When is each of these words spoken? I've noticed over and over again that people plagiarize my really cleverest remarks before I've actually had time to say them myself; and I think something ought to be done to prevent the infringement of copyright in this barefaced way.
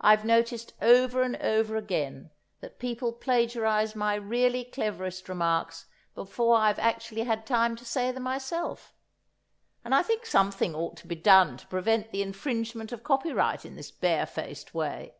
I've 0.00 0.24
noticed 0.24 0.74
over 0.80 1.22
and 1.22 1.34
over 1.38 1.74
again 1.76 2.30
that 2.60 2.78
people 2.78 3.12
plagiarize 3.12 3.96
my 3.96 4.14
really 4.14 4.62
cleverest 4.62 5.28
remarks 5.28 5.86
before 6.14 6.54
I've 6.56 6.78
actually 6.78 7.24
had 7.24 7.44
time 7.44 7.74
to 7.74 7.84
say 7.84 8.12
them 8.12 8.22
myself; 8.22 8.94
and 9.84 9.92
I 9.92 10.04
think 10.04 10.24
something 10.24 10.72
ought 10.76 10.96
to 10.98 11.08
be 11.08 11.16
done 11.16 11.56
to 11.56 11.66
prevent 11.66 12.12
the 12.12 12.22
infringement 12.22 12.92
of 12.92 13.02
copyright 13.02 13.64
in 13.64 13.74
this 13.74 13.90
barefaced 13.90 14.72
way. 14.72 15.16